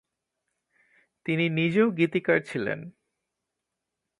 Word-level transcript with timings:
তিনি 1.25 1.45
নিজেও 1.49 1.87
গীতিকার 1.91 2.39
ছিলেন। 2.41 2.79